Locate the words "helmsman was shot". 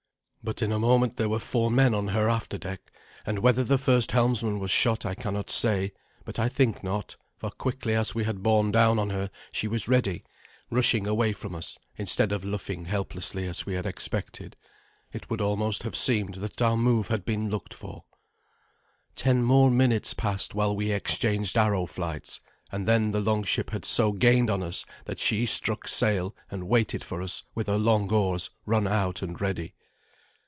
4.11-5.05